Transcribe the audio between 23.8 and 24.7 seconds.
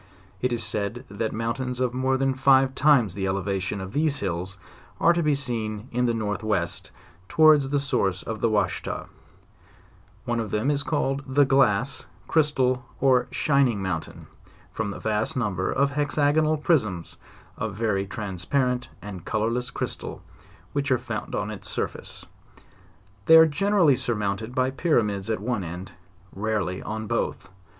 surmounted